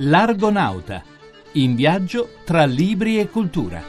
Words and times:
L'Argonauta, 0.00 1.02
in 1.54 1.74
viaggio 1.74 2.34
tra 2.44 2.64
libri 2.64 3.18
e 3.18 3.28
cultura. 3.28 3.82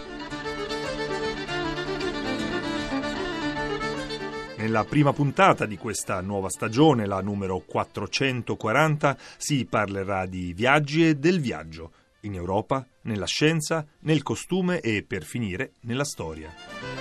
Nella 4.58 4.86
prima 4.86 5.14
puntata 5.14 5.68
di 5.68 5.78
questa 5.78 6.20
nuova 6.22 6.50
stagione, 6.50 7.06
la 7.06 7.22
numero 7.22 7.60
440, 7.60 9.18
si 9.38 9.66
parlerà 9.66 10.26
di 10.26 10.52
viaggi 10.54 11.08
e 11.08 11.16
del 11.16 11.40
viaggio, 11.40 11.92
in 12.22 12.34
Europa, 12.34 12.84
nella 13.04 13.28
scienza, 13.28 13.86
nel 14.00 14.24
costume 14.24 14.80
e, 14.80 15.04
per 15.04 15.24
finire, 15.24 15.74
nella 15.82 16.06
storia. 16.06 16.99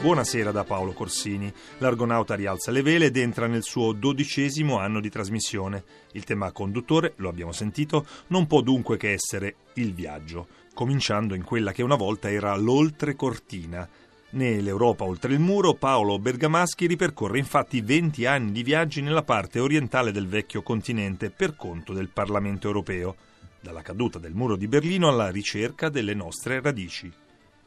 Buonasera 0.00 0.52
da 0.52 0.62
Paolo 0.62 0.92
Corsini. 0.92 1.52
L'Argonauta 1.78 2.36
rialza 2.36 2.70
le 2.70 2.82
vele 2.82 3.06
ed 3.06 3.16
entra 3.16 3.48
nel 3.48 3.64
suo 3.64 3.92
dodicesimo 3.92 4.78
anno 4.78 5.00
di 5.00 5.10
trasmissione. 5.10 5.82
Il 6.12 6.22
tema 6.22 6.52
conduttore, 6.52 7.14
lo 7.16 7.28
abbiamo 7.28 7.50
sentito, 7.50 8.06
non 8.28 8.46
può 8.46 8.60
dunque 8.60 8.96
che 8.96 9.10
essere 9.10 9.56
il 9.74 9.92
viaggio, 9.92 10.46
cominciando 10.72 11.34
in 11.34 11.42
quella 11.42 11.72
che 11.72 11.82
una 11.82 11.96
volta 11.96 12.30
era 12.30 12.54
l'oltrecortina. 12.54 13.88
Nell'Europa 14.30 15.02
oltre 15.02 15.32
il 15.32 15.40
muro, 15.40 15.74
Paolo 15.74 16.20
Bergamaschi 16.20 16.86
ripercorre 16.86 17.38
infatti 17.38 17.80
20 17.80 18.24
anni 18.24 18.52
di 18.52 18.62
viaggi 18.62 19.02
nella 19.02 19.24
parte 19.24 19.58
orientale 19.58 20.12
del 20.12 20.28
vecchio 20.28 20.62
continente 20.62 21.30
per 21.30 21.56
conto 21.56 21.92
del 21.92 22.08
Parlamento 22.08 22.68
europeo, 22.68 23.16
dalla 23.60 23.82
caduta 23.82 24.20
del 24.20 24.34
muro 24.34 24.54
di 24.54 24.68
Berlino 24.68 25.08
alla 25.08 25.28
ricerca 25.28 25.88
delle 25.88 26.14
nostre 26.14 26.60
radici. 26.60 27.12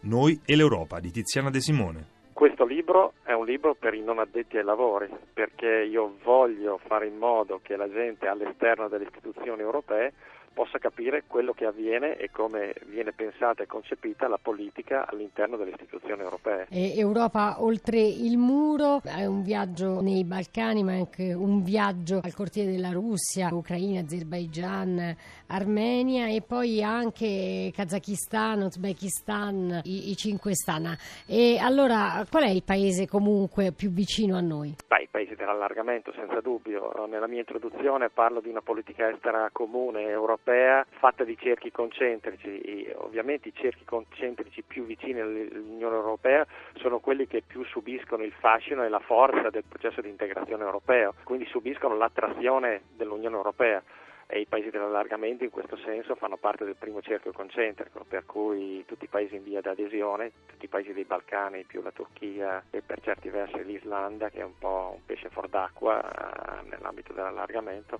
Noi 0.03 0.39
e 0.45 0.55
l'Europa 0.55 1.01
di 1.01 1.11
Tiziana 1.11 1.49
De 1.49 1.59
Simone. 1.59 2.19
Questo 2.41 2.65
libro 2.65 3.13
è 3.21 3.33
un 3.33 3.45
libro 3.45 3.75
per 3.75 3.93
i 3.93 4.01
non 4.01 4.17
addetti 4.17 4.57
ai 4.57 4.63
lavori, 4.63 5.07
perché 5.31 5.83
io 5.83 6.17
voglio 6.23 6.79
fare 6.87 7.05
in 7.05 7.15
modo 7.15 7.59
che 7.61 7.75
la 7.75 7.87
gente 7.87 8.25
all'esterno 8.25 8.87
delle 8.87 9.03
istituzioni 9.03 9.61
europee 9.61 10.13
possa 10.53 10.77
capire 10.77 11.23
quello 11.27 11.53
che 11.53 11.65
avviene 11.65 12.17
e 12.17 12.29
come 12.31 12.73
viene 12.87 13.11
pensata 13.13 13.63
e 13.63 13.67
concepita 13.67 14.27
la 14.27 14.39
politica 14.41 15.07
all'interno 15.07 15.55
delle 15.57 15.71
istituzioni 15.71 16.21
europee. 16.21 16.67
E 16.69 16.97
Europa 16.97 17.61
oltre 17.61 17.99
il 17.99 18.37
muro 18.37 19.01
è 19.03 19.25
un 19.25 19.43
viaggio 19.43 20.01
nei 20.01 20.23
Balcani, 20.23 20.83
ma 20.83 20.93
anche 20.93 21.33
un 21.33 21.63
viaggio 21.63 22.19
al 22.23 22.33
cortile 22.33 22.71
della 22.71 22.91
Russia, 22.91 23.49
Ucraina, 23.51 24.01
Azerbaijan, 24.01 25.15
Armenia 25.47 26.27
e 26.27 26.41
poi 26.41 26.83
anche 26.83 27.71
Kazakistan, 27.73 28.61
Uzbekistan, 28.61 29.81
i, 29.83 30.11
i 30.11 30.15
cinque 30.15 30.53
stan. 30.53 30.95
E 31.25 31.57
allora 31.57 32.25
qual 32.29 32.43
è 32.43 32.49
il 32.49 32.63
paese 32.63 33.07
comunque 33.07 33.71
più 33.71 33.91
vicino 33.91 34.35
a 34.35 34.41
noi? 34.41 34.75
Beh, 34.87 35.00
paesi 35.11 35.35
dell'allargamento, 35.35 36.11
senza 36.13 36.39
dubbio. 36.41 37.05
Nella 37.07 37.27
mia 37.27 37.39
introduzione 37.39 38.09
parlo 38.09 38.39
di 38.39 38.49
una 38.49 38.61
politica 38.61 39.09
estera 39.09 39.49
comune 39.51 40.07
europea 40.07 40.85
fatta 40.89 41.23
di 41.23 41.37
cerchi 41.37 41.71
concentrici. 41.71 42.89
ovviamente 42.95 43.49
i 43.49 43.53
cerchi 43.53 43.83
concentrici 43.83 44.63
più 44.63 44.85
vicini 44.85 45.19
all'Unione 45.19 45.95
Europea 45.95 46.45
sono 46.75 46.99
quelli 46.99 47.27
che 47.27 47.43
più 47.45 47.63
subiscono 47.65 48.23
il 48.23 48.31
fascino 48.31 48.83
e 48.83 48.89
la 48.89 48.99
forza 48.99 49.49
del 49.49 49.63
processo 49.67 50.01
di 50.01 50.09
integrazione 50.09 50.63
europeo, 50.63 51.13
quindi 51.23 51.45
subiscono 51.45 51.95
l'attrazione 51.95 52.83
dell'Unione 52.95 53.35
Europea 53.35 53.83
e 54.31 54.39
i 54.39 54.45
paesi 54.45 54.69
dell'allargamento 54.69 55.43
in 55.43 55.49
questo 55.49 55.75
senso 55.75 56.15
fanno 56.15 56.37
parte 56.37 56.63
del 56.63 56.77
primo 56.77 57.01
cerchio 57.01 57.33
concentrico, 57.33 58.05
per 58.07 58.25
cui 58.25 58.81
tutti 58.87 59.03
i 59.03 59.09
paesi 59.09 59.35
in 59.35 59.43
via 59.43 59.59
d'adesione, 59.59 60.31
tutti 60.45 60.65
i 60.65 60.69
paesi 60.69 60.93
dei 60.93 61.03
Balcani, 61.03 61.65
più 61.65 61.81
la 61.81 61.91
Turchia 61.91 62.63
e 62.69 62.81
per 62.81 63.01
certi 63.01 63.27
versi 63.27 63.61
l'Islanda, 63.65 64.29
che 64.29 64.39
è 64.39 64.43
un 64.43 64.57
po' 64.57 64.93
un 64.95 65.05
pesce 65.05 65.27
fuor 65.29 65.49
d'acqua 65.49 66.01
eh, 66.01 66.69
nell'ambito 66.69 67.11
dell'allargamento, 67.11 67.99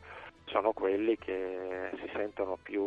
sono 0.51 0.73
quelli 0.73 1.17
che 1.17 1.89
si 1.95 2.09
sentono 2.13 2.57
più 2.61 2.83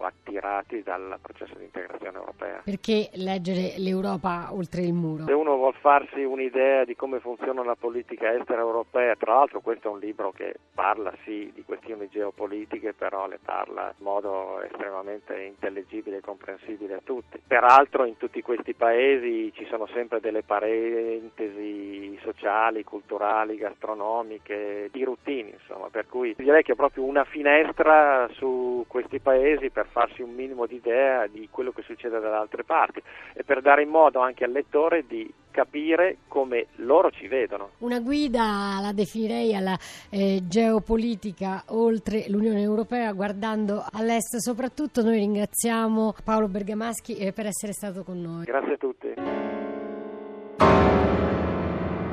attirati 0.00 0.82
dal 0.82 1.18
processo 1.20 1.54
di 1.56 1.64
integrazione 1.64 2.18
europea. 2.18 2.62
Perché 2.64 3.10
leggere 3.14 3.74
l'Europa 3.76 4.48
oltre 4.52 4.80
il 4.80 4.94
muro? 4.94 5.24
Se 5.26 5.32
uno 5.32 5.56
vuol 5.56 5.74
farsi 5.74 6.22
un'idea 6.24 6.84
di 6.84 6.96
come 6.96 7.20
funziona 7.20 7.62
la 7.62 7.76
politica 7.76 8.34
estera 8.34 8.60
europea, 8.60 9.14
tra 9.16 9.34
l'altro 9.34 9.60
questo 9.60 9.88
è 9.88 9.92
un 9.92 9.98
libro 9.98 10.32
che 10.32 10.54
parla 10.74 11.12
sì 11.24 11.50
di 11.54 11.62
questioni 11.62 12.08
geopolitiche, 12.08 12.94
però 12.94 13.26
le 13.28 13.38
parla 13.42 13.92
in 13.96 14.04
modo 14.04 14.62
estremamente 14.62 15.40
intellegibile 15.42 16.18
e 16.18 16.20
comprensibile 16.20 16.94
a 16.94 17.00
tutti. 17.04 17.40
Peraltro 17.46 18.04
in 18.06 18.16
tutti 18.16 18.40
questi 18.40 18.74
paesi 18.74 19.52
ci 19.54 19.66
sono 19.66 19.86
sempre 19.88 20.20
delle 20.20 20.42
parentesi 20.42 22.18
sociali, 22.22 22.82
culturali, 22.84 23.56
gastronomiche, 23.56 24.88
di 24.90 25.04
routine, 25.04 25.50
insomma, 25.50 25.88
per 25.90 26.06
cui 26.06 26.34
direi 26.36 26.62
che 26.62 26.74
proprio 26.74 26.93
proprio 26.94 27.04
una 27.04 27.24
finestra 27.24 28.28
su 28.34 28.84
questi 28.86 29.18
paesi 29.18 29.70
per 29.70 29.86
farsi 29.90 30.22
un 30.22 30.32
minimo 30.32 30.66
di 30.66 30.76
idea 30.76 31.26
di 31.26 31.48
quello 31.50 31.72
che 31.72 31.82
succede 31.82 32.20
dalle 32.20 32.36
altre 32.36 32.62
parti 32.62 33.02
e 33.34 33.42
per 33.42 33.60
dare 33.60 33.82
in 33.82 33.88
modo 33.88 34.20
anche 34.20 34.44
al 34.44 34.52
lettore 34.52 35.04
di 35.06 35.30
capire 35.50 36.18
come 36.28 36.66
loro 36.76 37.10
ci 37.10 37.26
vedono. 37.26 37.70
Una 37.78 38.00
guida 38.00 38.78
la 38.80 38.92
definirei 38.92 39.54
alla 39.54 39.76
eh, 40.10 40.42
geopolitica 40.44 41.64
oltre 41.68 42.26
l'Unione 42.28 42.60
Europea 42.60 43.12
guardando 43.12 43.84
all'est 43.92 44.36
soprattutto. 44.36 45.02
Noi 45.02 45.18
ringraziamo 45.18 46.14
Paolo 46.24 46.48
Bergamaschi 46.48 47.16
eh, 47.16 47.32
per 47.32 47.46
essere 47.46 47.72
stato 47.72 48.04
con 48.04 48.20
noi. 48.20 48.44
Grazie 48.44 48.72
a 48.72 48.76
tutti. 48.76 49.14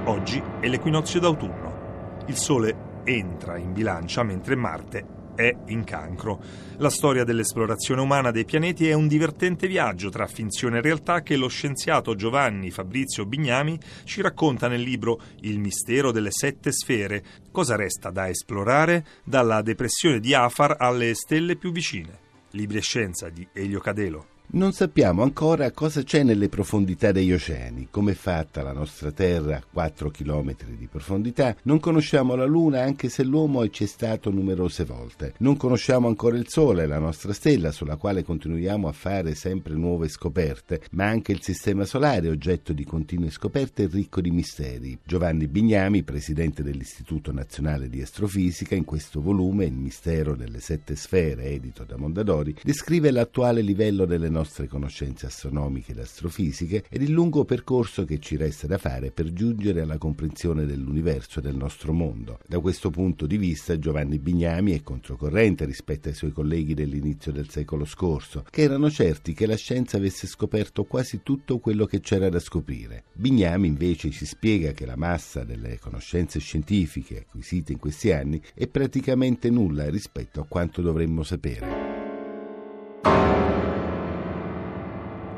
Oggi 0.05 0.41
è 0.59 0.67
l'equinozio 0.67 1.19
d'autunno. 1.19 1.79
Il 2.27 2.35
sole 2.35 2.90
entra 3.03 3.57
in 3.57 3.73
bilancia 3.73 4.23
mentre 4.23 4.55
Marte 4.55 5.19
è 5.35 5.55
in 5.67 5.83
cancro. 5.83 6.41
La 6.77 6.89
storia 6.89 7.23
dell'esplorazione 7.23 8.01
umana 8.01 8.31
dei 8.31 8.45
pianeti 8.45 8.87
è 8.87 8.93
un 8.93 9.07
divertente 9.07 9.67
viaggio 9.67 10.09
tra 10.09 10.27
finzione 10.27 10.77
e 10.77 10.81
realtà 10.81 11.21
che 11.21 11.35
lo 11.35 11.47
scienziato 11.47 12.15
Giovanni 12.15 12.71
Fabrizio 12.71 13.25
Bignami 13.25 13.79
ci 14.03 14.21
racconta 14.21 14.67
nel 14.67 14.81
libro 14.81 15.21
Il 15.41 15.59
mistero 15.59 16.11
delle 16.11 16.31
sette 16.31 16.71
sfere. 16.71 17.23
Cosa 17.51 17.75
resta 17.75 18.09
da 18.09 18.29
esplorare 18.29 19.05
dalla 19.23 19.61
depressione 19.61 20.19
di 20.19 20.33
Afar 20.33 20.75
alle 20.77 21.13
stelle 21.15 21.55
più 21.55 21.71
vicine. 21.71 22.19
Libri 22.51 22.77
e 22.77 22.81
scienza 22.81 23.29
di 23.29 23.47
Elio 23.53 23.79
Cadelo. 23.79 24.30
Non 24.53 24.73
sappiamo 24.73 25.23
ancora 25.23 25.71
cosa 25.71 26.03
c'è 26.03 26.23
nelle 26.23 26.49
profondità 26.49 27.13
degli 27.13 27.31
oceani, 27.31 27.87
come 27.89 28.11
è 28.11 28.15
fatta 28.15 28.61
la 28.61 28.73
nostra 28.73 29.09
Terra 29.13 29.55
a 29.55 29.63
4 29.71 30.11
km 30.11 30.55
di 30.77 30.89
profondità. 30.91 31.55
Non 31.61 31.79
conosciamo 31.79 32.35
la 32.35 32.43
Luna 32.43 32.81
anche 32.81 33.07
se 33.07 33.23
l'uomo 33.23 33.63
è 33.63 33.69
stato 33.85 34.29
numerose 34.29 34.83
volte. 34.83 35.35
Non 35.37 35.55
conosciamo 35.55 36.09
ancora 36.09 36.35
il 36.35 36.49
Sole, 36.49 36.85
la 36.85 36.99
nostra 36.99 37.31
stella 37.31 37.71
sulla 37.71 37.95
quale 37.95 38.23
continuiamo 38.25 38.89
a 38.89 38.91
fare 38.91 39.35
sempre 39.35 39.73
nuove 39.75 40.09
scoperte, 40.09 40.81
ma 40.91 41.05
anche 41.05 41.31
il 41.31 41.41
Sistema 41.41 41.85
Solare, 41.85 42.27
oggetto 42.27 42.73
di 42.73 42.83
continue 42.83 43.29
scoperte 43.29 43.83
e 43.83 43.89
ricco 43.89 44.19
di 44.19 44.31
misteri. 44.31 44.99
Giovanni 45.01 45.47
Bignami, 45.47 46.03
presidente 46.03 46.61
dell'Istituto 46.61 47.31
Nazionale 47.31 47.87
di 47.87 48.01
Astrofisica, 48.01 48.75
in 48.75 48.83
questo 48.83 49.21
volume 49.21 49.63
Il 49.63 49.75
mistero 49.75 50.35
delle 50.35 50.59
sette 50.59 50.97
sfere, 50.97 51.45
edito 51.45 51.85
da 51.85 51.95
Mondadori, 51.95 52.53
descrive 52.61 53.11
l'attuale 53.11 53.61
livello 53.61 54.03
delle 54.03 54.27
nostre 54.27 54.39
nostre 54.41 54.67
conoscenze 54.67 55.27
astronomiche 55.27 55.91
ed 55.91 55.99
astrofisiche 55.99 56.83
ed 56.89 57.03
il 57.03 57.11
lungo 57.11 57.45
percorso 57.45 58.05
che 58.05 58.19
ci 58.19 58.37
resta 58.37 58.65
da 58.65 58.79
fare 58.79 59.11
per 59.11 59.31
giungere 59.31 59.81
alla 59.81 59.99
comprensione 59.99 60.65
dell'universo 60.65 61.39
e 61.39 61.41
del 61.43 61.55
nostro 61.55 61.93
mondo. 61.93 62.39
Da 62.47 62.59
questo 62.59 62.89
punto 62.89 63.27
di 63.27 63.37
vista 63.37 63.77
Giovanni 63.77 64.17
Bignami 64.17 64.71
è 64.71 64.81
controcorrente 64.81 65.65
rispetto 65.65 66.09
ai 66.09 66.15
suoi 66.15 66.31
colleghi 66.31 66.73
dell'inizio 66.73 67.31
del 67.31 67.49
secolo 67.49 67.85
scorso, 67.85 68.43
che 68.49 68.63
erano 68.63 68.89
certi 68.89 69.33
che 69.33 69.45
la 69.45 69.55
scienza 69.55 69.97
avesse 69.97 70.25
scoperto 70.25 70.85
quasi 70.85 71.21
tutto 71.21 71.59
quello 71.59 71.85
che 71.85 71.99
c'era 71.99 72.29
da 72.29 72.39
scoprire. 72.39 73.03
Bignami 73.13 73.67
invece 73.67 74.09
ci 74.09 74.25
spiega 74.25 74.71
che 74.71 74.87
la 74.87 74.97
massa 74.97 75.43
delle 75.43 75.77
conoscenze 75.77 76.39
scientifiche 76.39 77.19
acquisite 77.19 77.73
in 77.73 77.77
questi 77.77 78.11
anni 78.11 78.41
è 78.55 78.67
praticamente 78.67 79.51
nulla 79.51 79.87
rispetto 79.87 80.41
a 80.41 80.45
quanto 80.47 80.81
dovremmo 80.81 81.21
sapere. 81.21 83.40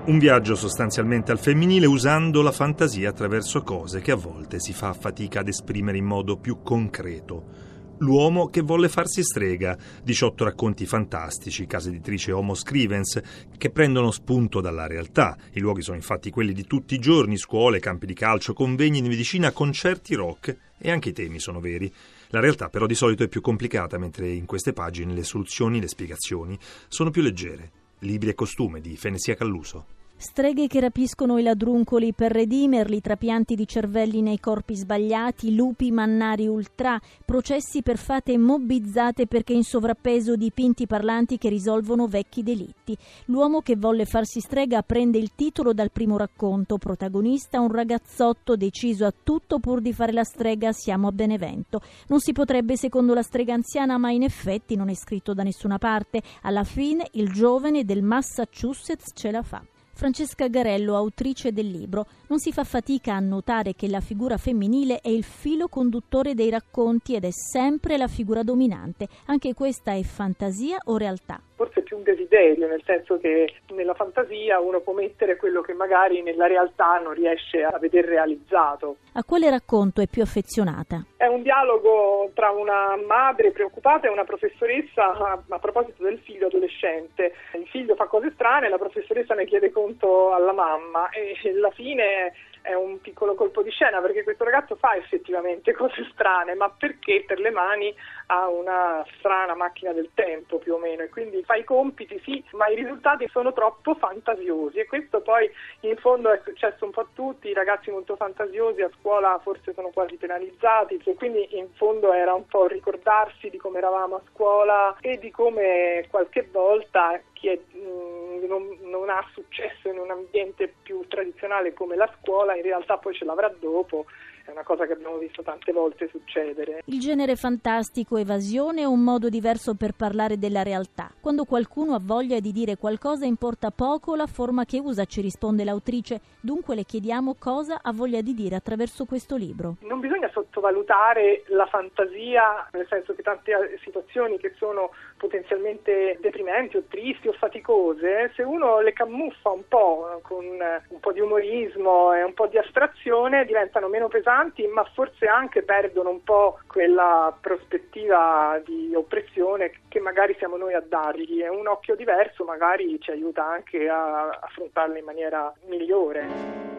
Un 0.05 0.19
viaggio 0.19 0.55
sostanzialmente 0.55 1.31
al 1.31 1.39
femminile 1.39 1.85
usando 1.85 2.41
la 2.41 2.51
fantasia 2.51 3.09
attraverso 3.09 3.61
cose 3.61 4.01
che 4.01 4.11
a 4.11 4.17
volte 4.17 4.59
si 4.59 4.73
fa 4.73 4.91
fatica 4.91 5.39
ad 5.39 5.47
esprimere 5.47 5.97
in 5.97 6.03
modo 6.03 6.35
più 6.35 6.61
concreto. 6.61 7.71
L'uomo 8.00 8.47
che 8.47 8.59
volle 8.59 8.89
farsi 8.89 9.23
strega, 9.23 9.77
18 10.03 10.44
racconti 10.44 10.85
fantastici, 10.85 11.65
casa 11.65 11.88
editrice 11.88 12.33
Homo 12.33 12.53
Scrivens, 12.53 13.21
che 13.57 13.69
prendono 13.69 14.11
spunto 14.11 14.59
dalla 14.59 14.88
realtà. 14.88 15.38
I 15.53 15.61
luoghi 15.61 15.81
sono 15.81 15.95
infatti 15.95 16.29
quelli 16.29 16.51
di 16.51 16.65
tutti 16.65 16.95
i 16.95 17.00
giorni, 17.00 17.38
scuole, 17.38 17.79
campi 17.79 18.05
di 18.05 18.13
calcio, 18.13 18.51
convegni 18.51 19.01
di 19.01 19.07
medicina, 19.07 19.53
concerti 19.53 20.15
rock 20.15 20.57
e 20.77 20.91
anche 20.91 21.09
i 21.09 21.13
temi 21.13 21.39
sono 21.39 21.61
veri. 21.61 21.89
La 22.27 22.41
realtà 22.41 22.67
però 22.67 22.88
di 22.88 22.95
solito 22.95 23.23
è 23.23 23.29
più 23.29 23.39
complicata, 23.39 23.97
mentre 23.97 24.29
in 24.29 24.45
queste 24.47 24.73
pagine 24.73 25.13
le 25.13 25.23
soluzioni, 25.23 25.79
le 25.79 25.88
spiegazioni 25.88 26.59
sono 26.89 27.09
più 27.09 27.21
leggere. 27.21 27.71
Libri 28.03 28.29
e 28.29 28.33
costume 28.33 28.81
di 28.81 28.97
Fenesia 28.97 29.33
Calluso. 29.33 30.02
Streghe 30.24 30.68
che 30.68 30.80
rapiscono 30.80 31.38
i 31.38 31.44
ladruncoli 31.44 32.14
per 32.14 32.31
redimerli, 32.31 33.02
trapianti 33.02 33.56
di 33.56 33.68
cervelli 33.68 34.22
nei 34.22 34.40
corpi 34.40 34.74
sbagliati, 34.74 35.54
lupi 35.54 35.92
mannari 35.92 36.48
ultra, 36.48 36.98
processi 37.25 37.84
per 37.84 37.98
fate 37.98 38.38
mobbizzate 38.38 39.28
perché 39.28 39.52
in 39.52 39.64
sovrappeso 39.64 40.38
dipinti 40.38 40.88
parlanti 40.88 41.38
che 41.38 41.50
risolvono 41.50 42.08
vecchi 42.08 42.42
delitti. 42.42 42.98
L'uomo 43.25 43.60
che 43.60 43.75
volle 43.75 44.06
farsi 44.06 44.40
strega 44.40 44.81
prende 44.81 45.18
il 45.18 45.36
titolo 45.36 45.74
dal 45.74 45.92
primo 45.92 46.18
racconto, 46.18 46.78
protagonista 46.78 47.60
un 47.60 47.72
ragazzotto 47.74 48.56
deciso 48.56 49.06
a 49.06 49.14
tutto 49.24 49.60
pur 49.60 49.81
di 49.81 49.92
fare 49.92 50.14
la 50.14 50.24
strega, 50.24 50.72
siamo 50.72 51.10
a 51.10 51.12
Benevento. 51.12 51.81
Non 52.08 52.22
si 52.22 52.31
potrebbe 52.31 52.78
secondo 52.78 53.14
la 53.14 53.24
strega 53.24 53.56
anziana, 53.56 53.98
ma 53.98 54.10
in 54.10 54.24
effetti 54.24 54.78
non 54.78 54.88
è 54.88 54.96
scritto 54.96 55.34
da 55.34 55.44
nessuna 55.44 55.78
parte. 55.78 56.22
Alla 56.44 56.64
fine 56.64 57.10
il 57.12 57.30
giovane 57.34 57.84
del 57.84 58.02
Massachusetts 58.02 59.12
ce 59.14 59.30
la 59.30 59.44
fa. 59.44 59.62
Francesca 59.94 60.48
Garello, 60.48 60.95
autrice 60.95 61.54
del 61.54 61.69
libro, 61.69 62.07
non 62.28 62.40
si 62.40 62.51
fa 62.51 62.63
fatica 62.63 63.13
a 63.13 63.19
notare 63.19 63.75
che 63.75 63.88
la 63.88 64.01
figura 64.01 64.38
femminile 64.38 65.00
è 65.00 65.10
il 65.10 65.24
filo 65.24 65.68
conduttore 65.68 66.34
dei 66.34 66.50
racconti 66.50 67.16
ed 67.16 67.24
è 67.25 67.31
sempre 67.31 67.98
la 67.98 68.07
figura 68.07 68.44
dominante. 68.44 69.07
Anche 69.28 69.54
questa 69.54 69.94
è 69.94 70.01
fantasia 70.01 70.78
o 70.86 70.98
realtà? 70.98 71.42
forse 71.63 71.82
più 71.94 71.98
un 71.98 72.04
desiderio, 72.04 72.68
nel 72.68 72.81
senso 72.84 73.18
che 73.19 73.54
nella 73.69 73.94
fantasia 73.94 74.60
uno 74.60 74.81
può 74.81 74.94
mettere 74.94 75.38
quello 75.38 75.62
che 75.62 75.74
magari 75.74 76.22
nella 76.24 76.48
realtà 76.48 76.98
non 76.98 77.13
riesce 77.13 77.63
a 77.63 77.78
vedere 77.78 78.07
realizzato. 78.07 78.98
A 79.13 79.24
quale 79.24 79.50
racconto 79.50 80.01
è 80.01 80.07
più 80.07 80.24
affezionata? 80.24 81.06
È 81.16 81.28
un 81.28 81.44
dialogo 81.44 82.31
tra 82.34 82.50
una 82.50 82.98
madre 83.06 83.51
preoccupata 83.51 84.07
e 84.07 84.12
una 84.12 84.24
professoressa 84.24 85.13
a, 85.13 85.44
a 85.48 85.60
proposito 85.60 86.04
del 86.04 86.19
figlio 86.19 86.48
adolescente. 86.48 87.34
Il 87.54 87.68
figlio 87.68 87.96
fa 87.96 88.06
cose 88.06 88.31
strane, 88.34 88.69
la 88.69 88.78
professoressa 88.78 89.36
ne 89.36 89.46
chiede 89.46 89.72
conto 89.72 90.34
alla 90.34 90.54
mamma 90.54 91.10
e 91.10 91.38
alla 91.50 91.72
fine 91.72 92.34
è 92.63 92.74
un 92.74 93.00
piccolo 93.01 93.36
colpo 93.36 93.62
di 93.62 93.69
scena 93.69 94.01
perché 94.01 94.24
questo 94.24 94.45
ragazzo 94.45 94.75
fa 94.75 94.95
effettivamente 94.95 95.74
cose 95.75 96.07
strane, 96.12 96.56
ma 96.56 96.69
perché 96.69 97.24
per 97.27 97.39
le 97.39 97.51
mani 97.51 97.94
ha 98.27 98.48
una 98.48 99.06
strana 99.18 99.54
macchina 99.54 99.92
del 99.92 100.10
tempo 100.13 100.57
più 100.57 100.74
o 100.74 100.77
meno 100.80 101.04
e 101.04 101.10
quindi 101.10 101.44
fa 101.44 101.56
i 101.56 101.63
compiti 101.63 102.19
sì, 102.24 102.44
ma 102.54 102.68
i 102.68 102.75
risultati 102.75 103.27
sono 103.30 103.51
troppo 103.51 103.94
fantasiosi 103.95 104.80
e 104.80 104.86
questo 104.86 105.21
poi 105.21 105.50
in 105.81 105.98
fondo 105.98 106.31
è 106.31 106.42
successo 106.44 106.86
un 106.86 106.92
po' 106.92 107.01
a 107.01 107.07
tutti, 107.13 107.50
i 107.50 107.54
ragazzi 107.54 107.92
molto 107.92 108.15
fantasiosi 108.15 108.81
a 108.81 108.89
scuola 109.00 109.39
forse 109.44 109.74
sono 109.74 109.89
quasi 109.89 110.15
penalizzati 110.15 111.01
e 111.04 111.15
quindi 111.15 111.57
in 111.57 111.68
fondo 111.74 112.13
era 112.13 112.33
un 112.33 112.48
po' 112.48 112.65
ricordarsi 112.68 113.50
di 113.50 113.57
come 113.57 113.80
eravamo 113.80 114.15
a 114.15 114.21
scuola 114.31 114.95
e 115.01 115.18
di 115.19 115.31
come 115.31 116.06
qualche 116.10 116.48
volta 116.50 117.19
chi 117.44 117.50
è, 117.50 117.60
mh, 117.60 118.45
non, 118.48 118.78
non 118.84 119.10
ha 119.10 119.22
successo 119.34 119.90
in 119.90 120.00
un 120.00 120.10
ambiente 120.10 120.74
più 120.81 121.06
tradizionale 121.10 121.74
come 121.74 121.98
la 121.98 122.10
scuola 122.19 122.56
in 122.56 122.63
realtà 122.63 122.98
poi 122.98 123.13
ce 123.13 123.25
l'avrà 123.25 123.54
dopo 123.60 124.06
è 124.45 124.51
una 124.51 124.63
cosa 124.63 124.86
che 124.86 124.94
abbiamo 124.94 125.18
visto 125.18 125.42
tante 125.42 125.72
volte 125.72 126.10
succedere. 126.10 126.81
Il 126.86 127.00
genere 127.00 127.36
fantastico 127.36 128.18
evasione 128.18 128.81
è 128.81 128.86
un 128.86 129.01
modo 129.01 129.30
diverso 129.30 129.74
per 129.75 129.94
parlare 129.94 130.38
della 130.38 130.63
realtà. 130.63 131.12
Quando 131.22 131.45
qualcuno 131.45 131.95
ha 131.95 132.01
voglia 132.01 132.40
di 132.40 132.51
dire 132.51 132.75
qualcosa 132.75 133.25
importa 133.25 133.72
poco 133.72 134.16
la 134.16 134.28
forma 134.28 134.66
che 134.66 134.80
usa, 134.80 135.06
ci 135.06 135.22
risponde 135.22 135.63
l'autrice. 135.63 136.19
Dunque 136.42 136.75
le 136.75 136.84
chiediamo 136.84 137.36
cosa 137.39 137.80
ha 137.81 137.94
voglia 137.94 138.22
di 138.22 138.34
dire 138.34 138.57
attraverso 138.57 139.06
questo 139.06 139.38
libro. 139.38 139.78
Non 139.81 140.01
bisogna 140.01 140.30
sottovalutare 140.34 141.44
la 141.48 141.66
fantasia, 141.68 142.68
nel 142.74 142.88
senso 142.89 143.16
che 143.16 143.22
tante 143.22 143.80
situazioni 143.81 144.38
che 144.39 144.54
sono 144.57 144.92
potenzialmente 145.18 146.18
deprimenti 146.19 146.75
o 146.75 146.84
tristi 146.89 147.30
o 147.30 147.32
faticose, 147.33 148.31
se 148.35 148.44
uno 148.44 148.80
le 148.80 148.94
camuffa 148.94 149.50
un 149.50 149.68
po' 149.68 150.19
con 150.24 150.45
un 150.45 151.00
po' 151.00 151.12
di 151.12 151.19
umorismo 151.19 152.13
e 152.13 152.24
un 152.24 152.33
po' 152.33 152.47
di 152.47 152.57
astrazione 152.57 153.45
diventano 153.45 153.88
meno 153.88 154.07
pesanti 154.07 154.65
ma 154.68 154.83
forse 154.94 155.25
anche 155.25 155.63
perdono 155.63 156.09
un 156.09 156.24
po' 156.24 156.59
quella 156.68 157.35
prospettiva 157.39 158.62
di 158.65 158.94
oppressione 158.95 159.71
che 159.88 160.00
magari 160.00 160.35
siamo 160.38 160.57
noi 160.57 160.74
a 160.74 160.83
dargli 160.88 161.41
e 161.41 161.50
un 161.50 161.68
occhio 161.68 161.95
diverso 161.95 162.44
magari 162.44 163.00
ci 163.00 163.12
aiuta 163.12 163.45
anche 163.45 163.88
a 163.88 164.29
affrontarla 164.29 164.97
in 164.97 165.06
maniera 165.06 165.53
migliore. 165.68 166.71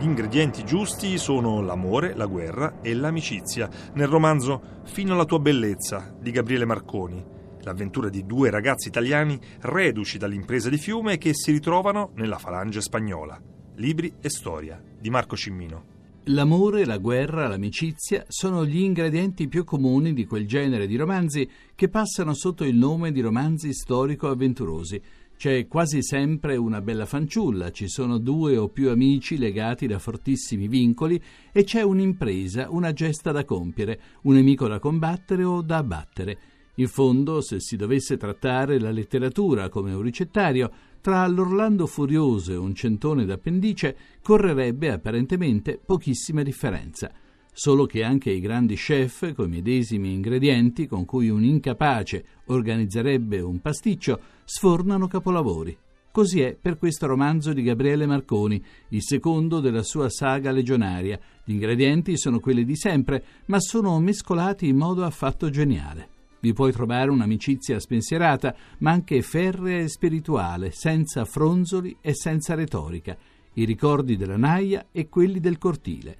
Gli 0.00 0.04
ingredienti 0.04 0.64
giusti 0.64 1.18
sono 1.18 1.60
l'amore, 1.60 2.14
la 2.14 2.24
guerra 2.24 2.78
e 2.80 2.94
l'amicizia. 2.94 3.68
Nel 3.92 4.06
romanzo 4.06 4.78
Fino 4.84 5.12
alla 5.12 5.26
tua 5.26 5.38
bellezza 5.38 6.10
di 6.18 6.30
Gabriele 6.30 6.64
Marconi, 6.64 7.22
l'avventura 7.62 8.08
di 8.08 8.24
due 8.24 8.50
ragazzi 8.50 8.88
italiani 8.88 9.38
reduci 9.60 10.18
dall'impresa 10.18 10.68
di 10.68 10.78
fiume 10.78 11.18
che 11.18 11.34
si 11.34 11.52
ritrovano 11.52 12.12
nella 12.14 12.38
falange 12.38 12.80
spagnola. 12.80 13.40
Libri 13.76 14.14
e 14.20 14.28
storia 14.28 14.82
di 14.98 15.10
Marco 15.10 15.36
Cimmino. 15.36 15.98
L'amore, 16.24 16.84
la 16.84 16.98
guerra, 16.98 17.48
l'amicizia 17.48 18.24
sono 18.28 18.66
gli 18.66 18.80
ingredienti 18.80 19.48
più 19.48 19.64
comuni 19.64 20.12
di 20.12 20.26
quel 20.26 20.46
genere 20.46 20.86
di 20.86 20.96
romanzi 20.96 21.48
che 21.74 21.88
passano 21.88 22.34
sotto 22.34 22.64
il 22.64 22.76
nome 22.76 23.10
di 23.10 23.20
romanzi 23.20 23.72
storico-avventurosi. 23.72 25.00
C'è 25.34 25.66
quasi 25.66 26.02
sempre 26.02 26.56
una 26.56 26.82
bella 26.82 27.06
fanciulla, 27.06 27.70
ci 27.70 27.88
sono 27.88 28.18
due 28.18 28.58
o 28.58 28.68
più 28.68 28.90
amici 28.90 29.38
legati 29.38 29.86
da 29.86 29.98
fortissimi 29.98 30.68
vincoli 30.68 31.18
e 31.50 31.64
c'è 31.64 31.80
un'impresa, 31.80 32.68
una 32.68 32.92
gesta 32.92 33.32
da 33.32 33.46
compiere, 33.46 34.00
un 34.24 34.34
nemico 34.34 34.68
da 34.68 34.78
combattere 34.78 35.42
o 35.42 35.62
da 35.62 35.78
abbattere. 35.78 36.38
In 36.80 36.88
fondo, 36.88 37.42
se 37.42 37.60
si 37.60 37.76
dovesse 37.76 38.16
trattare 38.16 38.80
la 38.80 38.90
letteratura 38.90 39.68
come 39.68 39.92
un 39.92 40.00
ricettario, 40.00 40.70
tra 41.02 41.26
l'Orlando 41.26 41.86
Furioso 41.86 42.52
e 42.52 42.56
un 42.56 42.74
centone 42.74 43.26
d'appendice 43.26 43.94
correrebbe 44.22 44.90
apparentemente 44.90 45.78
pochissima 45.78 46.42
differenza, 46.42 47.12
solo 47.52 47.84
che 47.84 48.02
anche 48.02 48.30
i 48.30 48.40
grandi 48.40 48.76
chef, 48.76 49.34
coi 49.34 49.48
medesimi 49.48 50.14
ingredienti 50.14 50.86
con 50.86 51.04
cui 51.04 51.28
un 51.28 51.44
incapace 51.44 52.24
organizzerebbe 52.46 53.40
un 53.40 53.60
pasticcio, 53.60 54.18
sfornano 54.46 55.06
capolavori. 55.06 55.76
Così 56.10 56.40
è 56.40 56.56
per 56.58 56.78
questo 56.78 57.06
romanzo 57.06 57.52
di 57.52 57.60
Gabriele 57.62 58.06
Marconi, 58.06 58.64
il 58.88 59.02
secondo 59.02 59.60
della 59.60 59.82
sua 59.82 60.08
saga 60.08 60.50
legionaria. 60.50 61.20
Gli 61.44 61.52
ingredienti 61.52 62.16
sono 62.16 62.40
quelli 62.40 62.64
di 62.64 62.74
sempre, 62.74 63.22
ma 63.46 63.60
sono 63.60 64.00
mescolati 64.00 64.66
in 64.66 64.76
modo 64.76 65.04
affatto 65.04 65.50
geniale. 65.50 66.19
Vi 66.40 66.52
puoi 66.54 66.72
trovare 66.72 67.10
un'amicizia 67.10 67.78
spensierata, 67.78 68.54
ma 68.78 68.92
anche 68.92 69.20
ferrea 69.20 69.80
e 69.80 69.88
spirituale, 69.88 70.70
senza 70.70 71.26
fronzoli 71.26 71.96
e 72.00 72.14
senza 72.14 72.54
retorica, 72.54 73.16
i 73.54 73.64
ricordi 73.64 74.16
della 74.16 74.38
naia 74.38 74.86
e 74.90 75.08
quelli 75.08 75.38
del 75.38 75.58
cortile. 75.58 76.16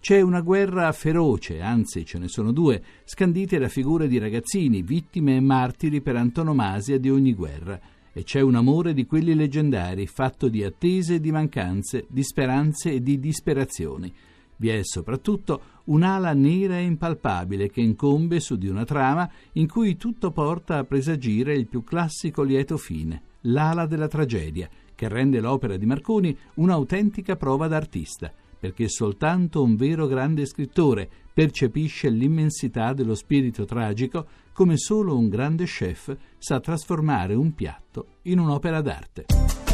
C'è 0.00 0.20
una 0.22 0.40
guerra 0.40 0.90
feroce, 0.92 1.60
anzi 1.60 2.06
ce 2.06 2.18
ne 2.18 2.28
sono 2.28 2.50
due, 2.52 2.82
scandite 3.04 3.58
da 3.58 3.68
figure 3.68 4.08
di 4.08 4.16
ragazzini, 4.16 4.80
vittime 4.82 5.36
e 5.36 5.40
martiri 5.40 6.00
per 6.00 6.16
antonomasia 6.16 6.98
di 6.98 7.10
ogni 7.10 7.34
guerra, 7.34 7.78
e 8.12 8.22
c'è 8.22 8.40
un 8.40 8.54
amore 8.54 8.94
di 8.94 9.04
quelli 9.04 9.34
leggendari, 9.34 10.06
fatto 10.06 10.48
di 10.48 10.64
attese 10.64 11.16
e 11.16 11.20
di 11.20 11.30
mancanze, 11.30 12.06
di 12.08 12.22
speranze 12.22 12.92
e 12.92 13.02
di 13.02 13.20
disperazioni. 13.20 14.10
Vi 14.56 14.68
è 14.70 14.80
soprattutto 14.82 15.60
un'ala 15.88 16.32
nera 16.32 16.78
e 16.78 16.84
impalpabile 16.84 17.68
che 17.70 17.80
incombe 17.80 18.40
su 18.40 18.56
di 18.56 18.68
una 18.68 18.84
trama 18.84 19.28
in 19.52 19.68
cui 19.68 19.96
tutto 19.96 20.30
porta 20.30 20.78
a 20.78 20.84
presagire 20.84 21.54
il 21.54 21.66
più 21.66 21.84
classico 21.84 22.42
lieto 22.42 22.76
fine, 22.76 23.22
l'ala 23.42 23.86
della 23.86 24.08
tragedia, 24.08 24.68
che 24.94 25.08
rende 25.08 25.40
l'opera 25.40 25.76
di 25.76 25.86
Marconi 25.86 26.36
un'autentica 26.54 27.36
prova 27.36 27.68
d'artista, 27.68 28.32
perché 28.58 28.88
soltanto 28.88 29.62
un 29.62 29.76
vero 29.76 30.06
grande 30.06 30.44
scrittore 30.44 31.08
percepisce 31.32 32.08
l'immensità 32.08 32.92
dello 32.92 33.14
spirito 33.14 33.64
tragico 33.64 34.26
come 34.52 34.76
solo 34.76 35.16
un 35.16 35.28
grande 35.28 35.66
chef 35.66 36.16
sa 36.36 36.58
trasformare 36.58 37.34
un 37.34 37.54
piatto 37.54 38.06
in 38.22 38.40
un'opera 38.40 38.80
d'arte. 38.80 39.26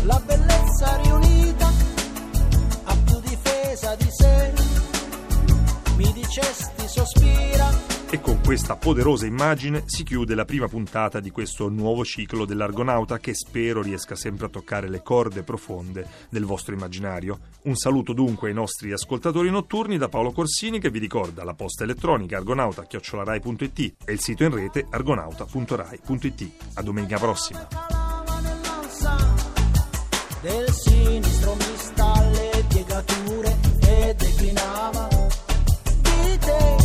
La 0.05 0.23
bellezza 0.27 1.01
riunita 1.01 1.67
a 2.85 2.97
più 3.07 3.19
difesa 3.21 3.97
di 3.97 4.09
sé 4.11 4.54
mi 6.35 6.41
dicesti 6.41 6.89
sospira. 6.89 7.93
E 8.11 8.21
con 8.21 8.41
questa 8.45 8.77
poderosa 8.77 9.27
immagine 9.27 9.83
si 9.87 10.05
chiude 10.05 10.37
la 10.37 10.45
prima 10.45 10.69
puntata 10.69 11.19
di 11.19 11.31
questo 11.31 11.69
nuovo 11.69 12.05
ciclo 12.05 12.45
dell'Argonauta 12.45 13.19
che 13.19 13.35
spero 13.35 13.83
riesca 13.83 14.15
sempre 14.15 14.47
a 14.47 14.49
toccare 14.49 14.89
le 14.89 15.03
corde 15.03 15.43
profonde 15.43 16.07
del 16.29 16.45
vostro 16.45 16.75
immaginario. 16.75 17.39
Un 17.63 17.75
saluto 17.75 18.13
dunque 18.13 18.49
ai 18.49 18.55
nostri 18.55 18.93
ascoltatori 18.93 19.51
notturni 19.51 19.99
da 19.99 20.09
Paolo 20.09 20.31
Corsini 20.31 20.79
che 20.79 20.91
vi 20.91 21.01
ricorda 21.01 21.43
la 21.43 21.55
posta 21.55 21.83
elettronica 21.83 22.37
argonauta.rai.it 22.37 23.95
e 24.05 24.13
il 24.13 24.21
sito 24.21 24.45
in 24.45 24.55
rete 24.55 24.87
argonauta.rai.it. 24.89 26.51
A 26.75 26.83
domenica 26.83 27.19
prossima. 27.19 27.67
Del 30.41 30.71
sinistro 30.71 31.55
mista 31.55 32.13
alle 32.13 32.65
piegature 32.69 33.57
e 33.81 34.15
declinava 34.15 35.24
day. 36.47 36.84